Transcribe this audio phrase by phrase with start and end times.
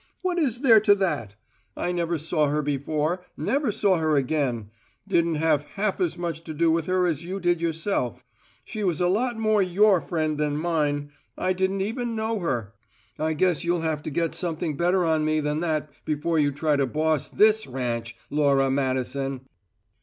[0.23, 1.35] What is there to that?
[1.77, 4.71] I never saw her before; never saw her again;
[5.07, 8.25] didn't have half as much to do with her as you did yourself.
[8.63, 12.73] She was a lot more your friend than mine; I didn't even know her.
[13.19, 16.77] I guess you'll have to get something better on me than that, before you try
[16.77, 19.41] to boss this ranch, Laura Madison!"